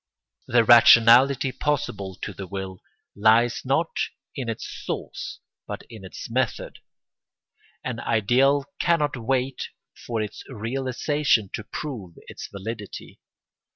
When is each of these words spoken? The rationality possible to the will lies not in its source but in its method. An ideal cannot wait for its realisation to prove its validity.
The 0.47 0.63
rationality 0.63 1.51
possible 1.51 2.15
to 2.23 2.33
the 2.33 2.47
will 2.47 2.81
lies 3.15 3.61
not 3.63 3.91
in 4.35 4.49
its 4.49 4.67
source 4.83 5.37
but 5.67 5.83
in 5.91 6.03
its 6.03 6.27
method. 6.27 6.79
An 7.83 7.99
ideal 7.99 8.65
cannot 8.79 9.15
wait 9.15 9.69
for 9.93 10.19
its 10.19 10.43
realisation 10.49 11.51
to 11.53 11.63
prove 11.63 12.15
its 12.27 12.47
validity. 12.51 13.19